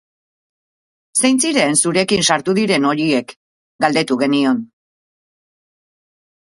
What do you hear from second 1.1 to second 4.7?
Zein ziren zurekin sartu diren horiek?, galdetu genion.